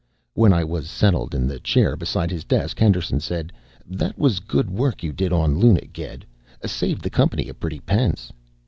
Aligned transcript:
When 0.33 0.51
I 0.51 0.63
was 0.63 0.89
settled 0.89 1.35
in 1.35 1.45
the 1.45 1.59
chair 1.59 1.95
beside 1.95 2.31
his 2.31 2.43
desk, 2.43 2.79
Henderson 2.79 3.19
said, 3.19 3.53
"That 3.85 4.17
was 4.17 4.39
good 4.39 4.67
work 4.67 5.03
you 5.03 5.13
did 5.13 5.31
on 5.31 5.59
Luna, 5.59 5.81
Ged. 5.93 6.25
Saved 6.65 7.03
the 7.03 7.11
company 7.11 7.47
a 7.49 7.53
pretty 7.53 7.81
pence." 7.81 8.33